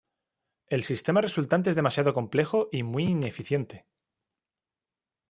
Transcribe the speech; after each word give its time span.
El 0.65 0.83
sistema 0.83 1.21
resultante 1.21 1.69
es 1.69 1.75
demasiado 1.75 2.15
complejo 2.15 2.69
y 2.71 2.81
muy 2.81 3.03
ineficiente. 3.03 3.85